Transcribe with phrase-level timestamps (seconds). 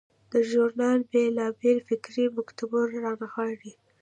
[0.31, 3.73] دا ژورنال بیلابیل فکري مکتبونه رانغاړي.